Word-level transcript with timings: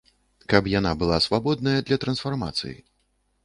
Каб 0.53 0.69
яна 0.79 0.93
была 1.03 1.21
свабодная 1.27 1.77
для 1.91 2.03
трансфармацыі. 2.07 2.77